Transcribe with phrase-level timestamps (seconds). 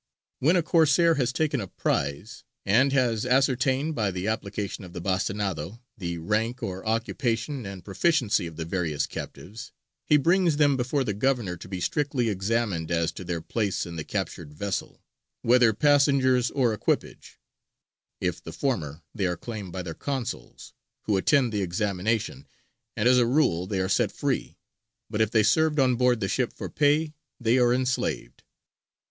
[0.39, 4.99] When a Corsair has taken a prize and has ascertained, by the application of the
[4.99, 9.71] bastinado, the rank or occupation and proficiency of the various captives,
[10.07, 13.95] he brings them before the governor to be strictly examined as to their place in
[13.95, 15.03] the captured vessel,
[15.43, 17.37] whether passengers or equipage:
[18.19, 20.73] if the former, they are claimed by their consuls,
[21.03, 22.47] who attend the examination,
[22.97, 24.57] and as a rule they are set free;
[25.11, 28.41] but if they served on board the ship for pay they are enslaved.